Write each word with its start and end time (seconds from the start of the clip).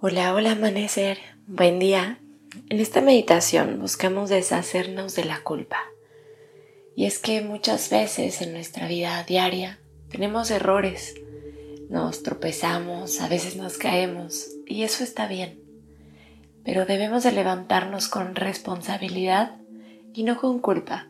Hola, 0.00 0.32
hola 0.32 0.52
amanecer, 0.52 1.18
buen 1.48 1.80
día. 1.80 2.20
En 2.68 2.78
esta 2.78 3.00
meditación 3.00 3.80
buscamos 3.80 4.30
deshacernos 4.30 5.16
de 5.16 5.24
la 5.24 5.40
culpa. 5.40 5.78
Y 6.94 7.06
es 7.06 7.18
que 7.18 7.40
muchas 7.40 7.90
veces 7.90 8.40
en 8.40 8.52
nuestra 8.52 8.86
vida 8.86 9.24
diaria 9.24 9.80
tenemos 10.08 10.52
errores, 10.52 11.16
nos 11.90 12.22
tropezamos, 12.22 13.20
a 13.20 13.26
veces 13.26 13.56
nos 13.56 13.76
caemos 13.76 14.50
y 14.66 14.84
eso 14.84 15.02
está 15.02 15.26
bien. 15.26 15.58
Pero 16.64 16.86
debemos 16.86 17.24
de 17.24 17.32
levantarnos 17.32 18.06
con 18.06 18.36
responsabilidad 18.36 19.56
y 20.14 20.22
no 20.22 20.40
con 20.40 20.60
culpa. 20.60 21.08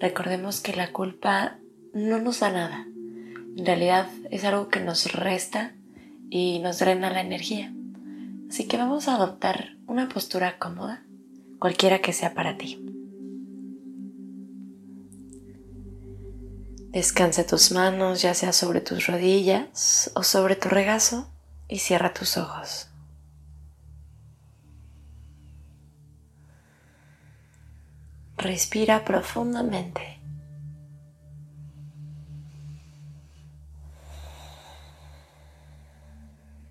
Recordemos 0.00 0.62
que 0.62 0.74
la 0.74 0.92
culpa 0.92 1.58
no 1.92 2.18
nos 2.20 2.40
da 2.40 2.50
nada. 2.50 2.86
En 3.58 3.66
realidad 3.66 4.08
es 4.30 4.44
algo 4.44 4.68
que 4.68 4.80
nos 4.80 5.12
resta 5.12 5.74
y 6.30 6.60
nos 6.60 6.78
drena 6.78 7.10
la 7.10 7.20
energía. 7.20 7.73
Así 8.54 8.68
que 8.68 8.76
vamos 8.76 9.08
a 9.08 9.16
adoptar 9.16 9.70
una 9.88 10.08
postura 10.08 10.60
cómoda, 10.60 11.02
cualquiera 11.58 12.00
que 12.00 12.12
sea 12.12 12.34
para 12.34 12.56
ti. 12.56 12.78
Descansa 16.90 17.44
tus 17.44 17.72
manos, 17.72 18.22
ya 18.22 18.32
sea 18.32 18.52
sobre 18.52 18.80
tus 18.80 19.08
rodillas 19.08 20.12
o 20.14 20.22
sobre 20.22 20.54
tu 20.54 20.68
regazo, 20.68 21.28
y 21.66 21.80
cierra 21.80 22.14
tus 22.14 22.36
ojos. 22.36 22.86
Respira 28.36 29.04
profundamente. 29.04 30.13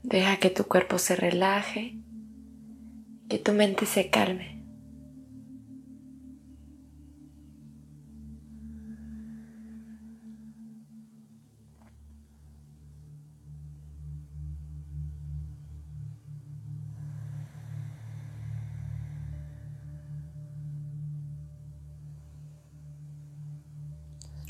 Deja 0.03 0.37
que 0.37 0.49
tu 0.49 0.65
cuerpo 0.65 0.99
se 0.99 1.15
relaje, 1.15 1.97
que 3.29 3.39
tu 3.39 3.53
mente 3.53 3.85
se 3.85 4.09
calme. 4.09 4.63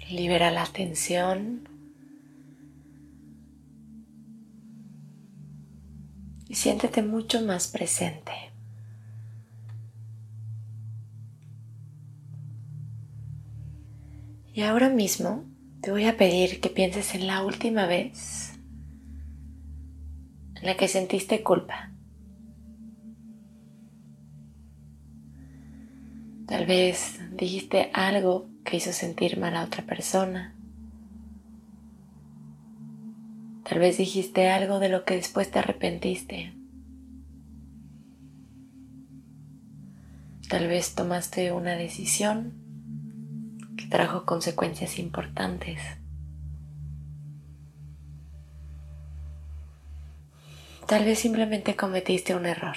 Libera 0.10 0.52
la 0.52 0.66
tensión. 0.66 1.73
Y 6.54 6.56
siéntete 6.56 7.02
mucho 7.02 7.42
más 7.42 7.68
presente. 7.68 8.32
Y 14.54 14.62
ahora 14.62 14.90
mismo 14.90 15.46
te 15.82 15.90
voy 15.90 16.06
a 16.06 16.16
pedir 16.16 16.62
que 16.62 16.70
pienses 16.70 17.16
en 17.16 17.26
la 17.26 17.44
última 17.44 17.88
vez 17.88 18.54
en 20.54 20.66
la 20.68 20.78
que 20.78 20.88
sentiste 20.88 21.42
culpa. 21.42 21.90
Tal 26.46 26.68
vez 26.68 27.20
dijiste 27.32 27.90
algo 27.96 28.48
que 28.64 28.78
hizo 28.78 28.94
sentir 28.94 29.40
mal 29.40 29.58
a 29.58 29.64
otra 29.64 29.84
persona. 29.88 30.54
Tal 33.64 33.80
vez 33.80 33.98
dijiste 33.98 34.50
algo 34.50 34.80
de 34.80 34.90
lo 34.90 35.06
que 35.06 35.16
después 35.16 35.50
te 35.50 35.60
arrepentiste. 35.60 36.54
Tal 40.50 40.68
vez 40.68 40.94
tomaste 40.96 41.52
una 41.52 41.76
decisión 41.76 42.54
que 43.78 43.88
trajo 43.88 44.26
consecuencias 44.26 45.00
importantes. 45.00 45.80
Tal 50.86 51.06
vez 51.06 51.20
simplemente 51.20 51.76
cometiste 51.76 52.36
un 52.36 52.46
error. 52.46 52.76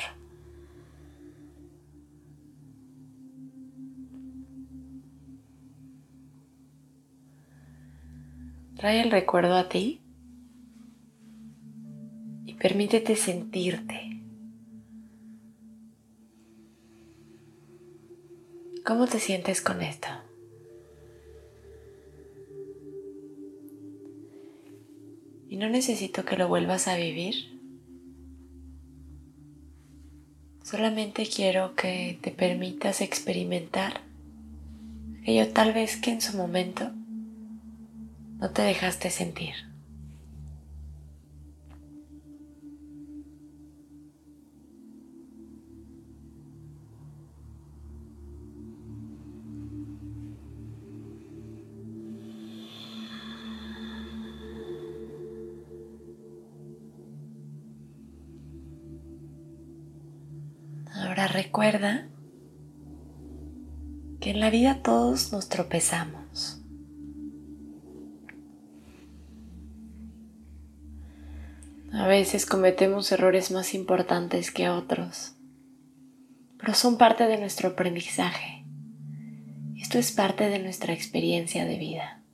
Trae 8.77 9.03
el 9.03 9.11
recuerdo 9.11 9.57
a 9.57 9.69
ti 9.69 10.06
Permítete 12.69 13.15
sentirte. 13.15 14.21
¿Cómo 18.85 19.07
te 19.07 19.21
sientes 19.21 19.61
con 19.63 19.83
esto? 19.83 20.09
Y 25.49 25.59
no 25.59 25.69
necesito 25.69 26.25
que 26.25 26.37
lo 26.37 26.49
vuelvas 26.49 26.89
a 26.89 26.97
vivir. 26.97 27.37
Solamente 30.65 31.25
quiero 31.25 31.77
que 31.77 32.19
te 32.21 32.33
permitas 32.33 33.01
experimentar 33.01 34.01
aquello 35.23 35.53
tal 35.53 35.73
vez 35.73 35.99
que 35.99 36.11
en 36.11 36.21
su 36.21 36.37
momento 36.37 36.91
no 38.41 38.51
te 38.51 38.63
dejaste 38.63 39.11
sentir. 39.11 39.55
Ahora 61.17 61.29
recuerda 61.29 62.09
que 64.21 64.29
en 64.29 64.39
la 64.39 64.51
vida 64.51 64.83
todos 64.83 65.33
nos 65.33 65.49
tropezamos. 65.49 66.61
A 71.91 72.07
veces 72.07 72.45
cometemos 72.45 73.11
errores 73.13 73.51
más 73.51 73.73
importantes 73.73 74.51
que 74.51 74.69
otros, 74.69 75.37
pero 76.59 76.75
son 76.75 76.99
parte 76.99 77.25
de 77.25 77.39
nuestro 77.39 77.71
aprendizaje. 77.71 78.67
Esto 79.81 79.99
es 79.99 80.13
parte 80.13 80.51
de 80.51 80.59
nuestra 80.59 80.93
experiencia 80.93 81.65
de 81.65 81.79
vida. 81.79 82.26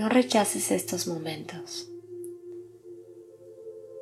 No 0.00 0.08
rechaces 0.08 0.70
estos 0.70 1.06
momentos. 1.06 1.86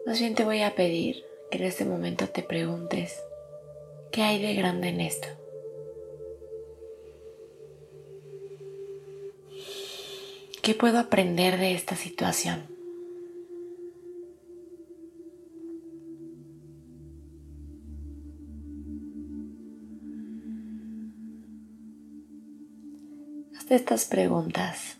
Más 0.06 0.20
bien 0.20 0.36
te 0.36 0.44
voy 0.44 0.62
a 0.62 0.76
pedir 0.76 1.24
que 1.50 1.58
en 1.58 1.64
este 1.64 1.84
momento 1.84 2.28
te 2.28 2.44
preguntes, 2.44 3.20
¿qué 4.12 4.22
hay 4.22 4.40
de 4.40 4.54
grande 4.54 4.90
en 4.90 5.00
esto? 5.00 5.26
¿Qué 10.62 10.76
puedo 10.76 11.00
aprender 11.00 11.58
de 11.58 11.74
esta 11.74 11.96
situación? 11.96 12.62
Hazte 23.56 23.74
estas 23.74 24.04
preguntas 24.04 24.97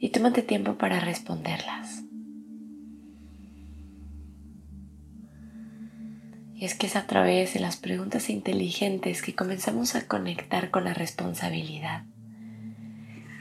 y 0.00 0.08
tómate 0.08 0.42
tiempo 0.42 0.76
para 0.76 0.98
responderlas. 0.98 2.04
Y 6.54 6.64
es 6.64 6.74
que 6.74 6.86
es 6.86 6.96
a 6.96 7.06
través 7.06 7.54
de 7.54 7.60
las 7.60 7.76
preguntas 7.76 8.30
inteligentes 8.30 9.22
que 9.22 9.34
comenzamos 9.34 9.94
a 9.94 10.06
conectar 10.06 10.70
con 10.70 10.84
la 10.84 10.94
responsabilidad 10.94 12.04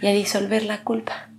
y 0.01 0.07
a 0.07 0.13
disolver 0.13 0.63
la 0.63 0.83
culpa. 0.83 1.29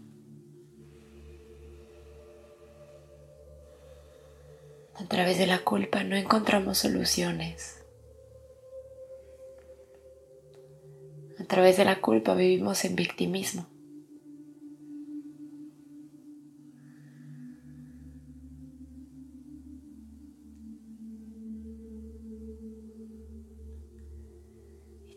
A 4.95 5.05
través 5.05 5.39
de 5.39 5.47
la 5.47 5.59
culpa 5.61 6.03
no 6.03 6.17
encontramos 6.17 6.79
soluciones. 6.79 7.83
A 11.39 11.45
través 11.45 11.77
de 11.79 11.85
la 11.85 12.01
culpa 12.01 12.35
vivimos 12.35 12.85
en 12.85 12.97
victimismo. 12.97 13.67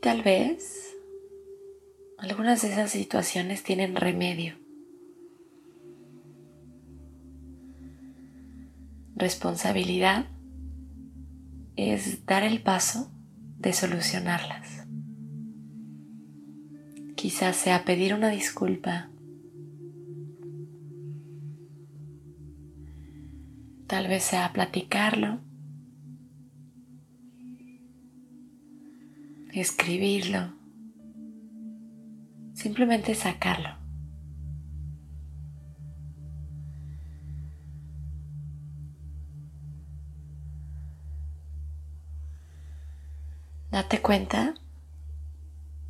Tal 0.03 0.21
vez 0.21 0.95
algunas 2.19 2.61
de 2.61 2.69
esas 2.69 2.91
situaciones 2.91 3.63
tienen 3.63 3.95
remedio. 3.95 4.61
responsabilidad 9.15 10.25
es 11.77 12.25
dar 12.25 12.43
el 12.43 12.61
paso 12.61 13.11
de 13.57 13.71
solucionarlas. 13.71 14.85
Quizás 17.15 17.55
sea 17.55 17.85
pedir 17.85 18.13
una 18.13 18.29
disculpa. 18.29 19.09
Tal 23.87 24.07
vez 24.07 24.23
sea 24.23 24.51
platicarlo. 24.51 25.39
Escribirlo. 29.53 30.51
Simplemente 32.55 33.13
sacarlo. 33.13 33.69
Date 43.69 44.01
cuenta 44.01 44.55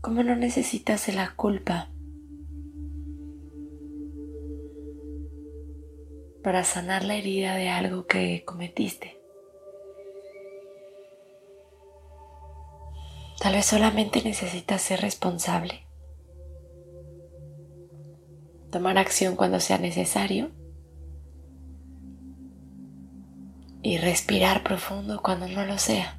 cómo 0.01 0.23
no 0.23 0.35
necesitas 0.35 1.07
la 1.15 1.33
culpa 1.33 1.89
para 6.43 6.65
sanar 6.65 7.05
la 7.05 7.15
herida 7.15 7.55
de 7.55 7.69
algo 7.69 8.07
que 8.07 8.43
cometiste. 8.45 9.22
Tal 13.43 13.55
vez 13.55 13.65
solamente 13.65 14.23
necesitas 14.23 14.81
ser 14.81 15.01
responsable, 15.01 15.85
tomar 18.71 18.97
acción 18.97 19.35
cuando 19.35 19.59
sea 19.59 19.77
necesario 19.77 20.49
y 23.81 23.97
respirar 23.97 24.63
profundo 24.63 25.21
cuando 25.21 25.49
no 25.49 25.65
lo 25.65 25.77
sea. 25.77 26.17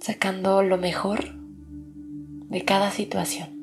sacando 0.00 0.62
lo 0.62 0.76
mejor 0.76 1.34
de 1.34 2.62
cada 2.66 2.90
situación. 2.90 3.53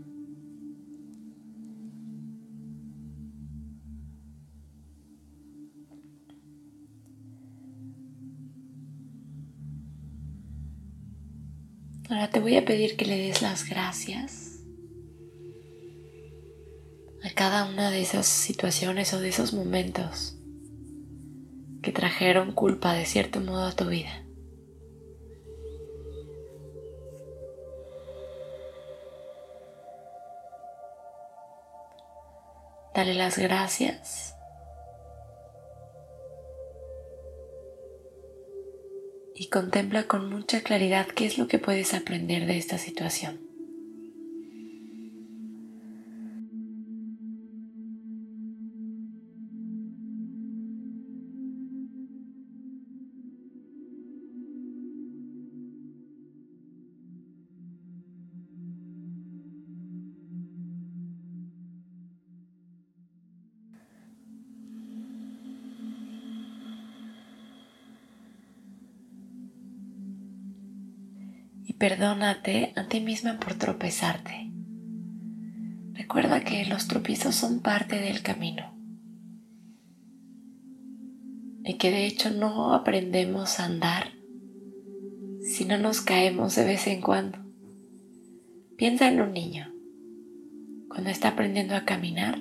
Ahora 12.12 12.30
te 12.30 12.42
voy 12.42 12.58
a 12.58 12.66
pedir 12.66 12.98
que 12.98 13.06
le 13.06 13.18
des 13.18 13.42
las 13.42 13.70
gracias 13.70 14.60
a 17.24 17.34
cada 17.34 17.64
una 17.70 17.90
de 17.90 18.02
esas 18.02 18.26
situaciones 18.26 19.14
o 19.14 19.22
de 19.22 19.30
esos 19.30 19.54
momentos 19.54 20.38
que 21.82 21.94
trajeron 21.94 22.52
culpa 22.52 22.92
de 22.92 23.06
cierto 23.06 23.40
modo 23.40 23.66
a 23.66 23.72
tu 23.72 23.86
vida. 23.86 24.26
Dale 32.94 33.14
las 33.14 33.38
gracias. 33.38 34.36
Y 39.42 39.48
contempla 39.48 40.04
con 40.04 40.30
mucha 40.30 40.62
claridad 40.62 41.08
qué 41.08 41.26
es 41.26 41.40
lo 41.40 41.48
que 41.48 41.58
puedes 41.58 41.96
aprender 41.96 42.46
de 42.46 42.60
esta 42.60 42.78
situación. 42.78 43.40
Perdónate 71.82 72.74
a 72.76 72.88
ti 72.88 73.00
misma 73.00 73.40
por 73.40 73.56
tropezarte. 73.56 74.52
Recuerda 75.94 76.42
que 76.42 76.64
los 76.66 76.88
tropiezos 76.88 77.34
son 77.34 77.60
parte 77.60 78.00
del 78.00 78.22
camino 78.22 78.72
y 81.66 81.80
que 81.80 81.90
de 81.90 82.06
hecho 82.06 82.30
no 82.30 82.76
aprendemos 82.76 83.60
a 83.60 83.66
andar 83.66 84.12
si 85.42 85.66
no 85.66 85.80
nos 85.80 86.02
caemos 86.02 86.56
de 86.56 86.66
vez 86.66 86.86
en 86.86 87.02
cuando. 87.02 87.40
Piensa 88.78 89.08
en 89.08 89.20
un 89.20 89.34
niño. 89.34 89.74
Cuando 90.88 91.10
está 91.10 91.30
aprendiendo 91.30 91.76
a 91.76 91.86
caminar, 91.86 92.38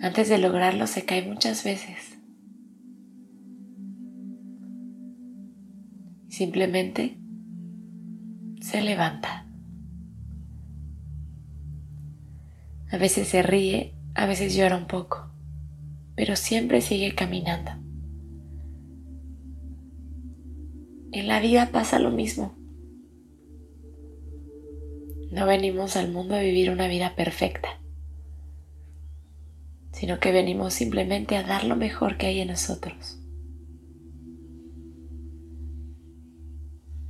antes 0.00 0.28
de 0.28 0.38
lograrlo 0.38 0.86
se 0.86 1.04
cae 1.04 1.26
muchas 1.26 1.64
veces. 1.64 2.20
Simplemente 6.28 7.18
se 8.64 8.80
levanta. 8.80 9.44
A 12.90 12.96
veces 12.96 13.28
se 13.28 13.42
ríe, 13.42 13.94
a 14.14 14.24
veces 14.24 14.54
llora 14.56 14.78
un 14.78 14.86
poco, 14.86 15.30
pero 16.16 16.34
siempre 16.34 16.80
sigue 16.80 17.14
caminando. 17.14 17.72
En 21.12 21.28
la 21.28 21.40
vida 21.40 21.72
pasa 21.72 21.98
lo 21.98 22.10
mismo. 22.10 22.54
No 25.30 25.44
venimos 25.44 25.96
al 25.96 26.10
mundo 26.10 26.34
a 26.34 26.40
vivir 26.40 26.70
una 26.70 26.88
vida 26.88 27.14
perfecta, 27.14 27.68
sino 29.92 30.20
que 30.20 30.32
venimos 30.32 30.72
simplemente 30.72 31.36
a 31.36 31.42
dar 31.42 31.64
lo 31.64 31.76
mejor 31.76 32.16
que 32.16 32.28
hay 32.28 32.40
en 32.40 32.48
nosotros. 32.48 33.23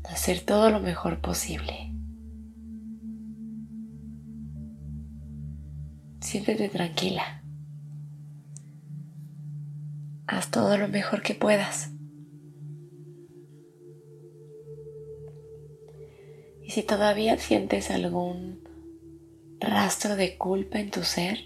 Hacer 0.08 0.40
todo 0.40 0.70
lo 0.70 0.80
mejor 0.80 1.20
posible. 1.20 1.92
Siéntete 6.20 6.68
tranquila. 6.68 7.42
Haz 10.26 10.50
todo 10.50 10.78
lo 10.78 10.88
mejor 10.88 11.22
que 11.22 11.34
puedas. 11.34 11.90
Y 16.62 16.70
si 16.70 16.82
todavía 16.82 17.36
sientes 17.38 17.90
algún 17.90 18.60
rastro 19.60 20.16
de 20.16 20.38
culpa 20.38 20.80
en 20.80 20.90
tu 20.90 21.02
ser, 21.02 21.38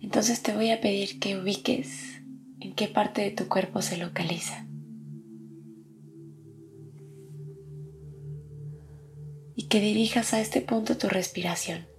entonces 0.00 0.42
te 0.42 0.54
voy 0.54 0.70
a 0.70 0.80
pedir 0.80 1.20
que 1.20 1.38
ubiques 1.38 2.22
en 2.60 2.74
qué 2.74 2.88
parte 2.88 3.22
de 3.22 3.30
tu 3.30 3.48
cuerpo 3.48 3.82
se 3.82 3.98
localiza. 3.98 4.66
Y 9.54 9.64
que 9.64 9.80
dirijas 9.80 10.34
a 10.34 10.40
este 10.40 10.60
punto 10.60 10.96
tu 10.96 11.08
respiración. 11.08 11.91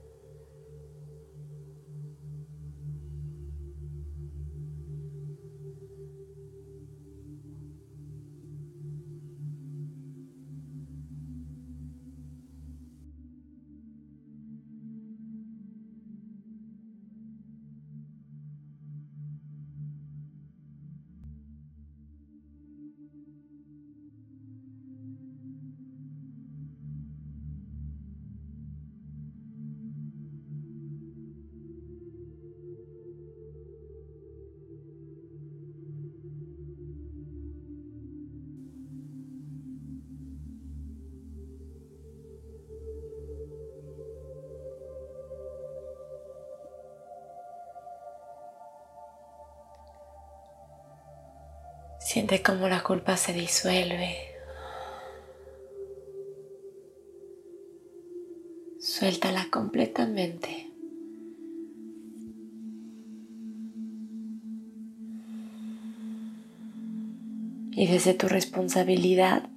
Siente 52.13 52.43
cómo 52.43 52.67
la 52.67 52.83
culpa 52.83 53.17
se 53.17 53.33
disuelve. 53.33 54.15
Suéltala 58.79 59.47
completamente. 59.49 60.69
Y 67.71 67.87
desde 67.87 68.13
tu 68.13 68.27
responsabilidad, 68.27 69.49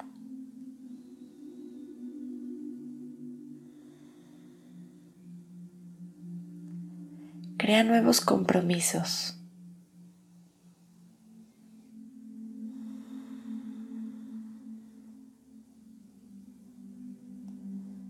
crea 7.59 7.85
nuevos 7.85 8.23
compromisos. 8.23 9.36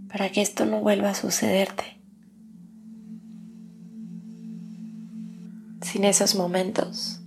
Para 0.08 0.30
que 0.30 0.42
esto 0.42 0.66
no 0.66 0.80
vuelva 0.80 1.10
a 1.10 1.14
sucederte. 1.14 2.00
Sin 5.82 6.04
esos 6.04 6.34
momentos, 6.34 7.20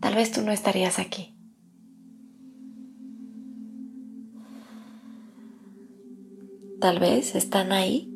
tal 0.00 0.14
vez 0.14 0.32
tú 0.32 0.42
no 0.42 0.52
estarías 0.52 0.98
aquí. 0.98 1.34
Tal 6.80 6.98
vez 6.98 7.34
están 7.34 7.72
ahí 7.72 8.12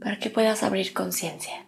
para 0.00 0.18
que 0.18 0.28
puedas 0.28 0.62
abrir 0.62 0.92
conciencia. 0.92 1.66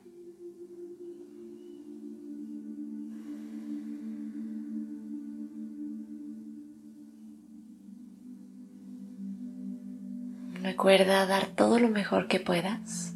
Recuerda 10.75 11.25
dar 11.27 11.47
todo 11.55 11.79
lo 11.79 11.89
mejor 11.89 12.27
que 12.27 12.41
puedas. 12.41 13.15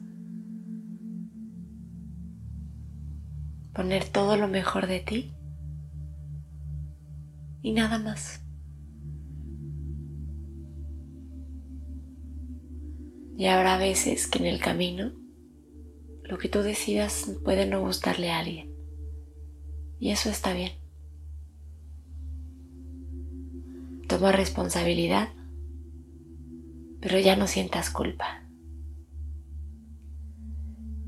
Poner 3.74 4.04
todo 4.08 4.36
lo 4.36 4.46
mejor 4.46 4.86
de 4.86 5.00
ti. 5.00 5.34
Y 7.60 7.72
nada 7.72 7.98
más. 7.98 8.44
Y 13.36 13.46
habrá 13.46 13.76
veces 13.76 14.28
que 14.28 14.38
en 14.38 14.46
el 14.46 14.60
camino 14.60 15.10
lo 16.22 16.38
que 16.38 16.48
tú 16.48 16.62
decidas 16.62 17.28
puede 17.44 17.66
no 17.66 17.80
gustarle 17.80 18.30
a 18.30 18.38
alguien. 18.38 18.72
Y 19.98 20.12
eso 20.12 20.30
está 20.30 20.52
bien. 20.52 20.74
Toma 24.06 24.30
responsabilidad 24.30 25.30
pero 27.00 27.18
ya 27.18 27.36
no 27.36 27.46
sientas 27.46 27.90
culpa. 27.90 28.42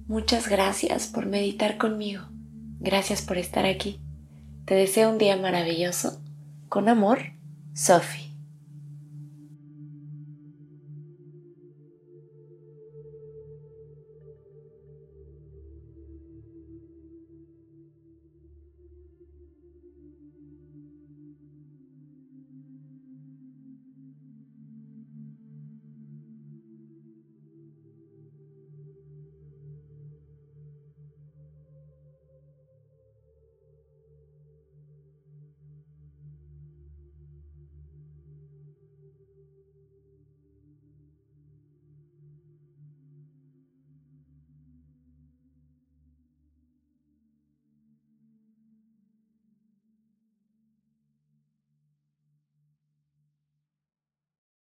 Muchas 0.06 0.49
gracias 0.49 1.06
por 1.06 1.26
meditar 1.26 1.78
conmigo. 1.78 2.25
Gracias 2.80 3.23
por 3.23 3.38
estar 3.38 3.64
aquí. 3.64 4.00
Te 4.64 4.75
deseo 4.75 5.11
un 5.11 5.18
día 5.18 5.37
maravilloso. 5.37 6.20
Con 6.68 6.88
amor, 6.88 7.20
Sophie. 7.75 8.29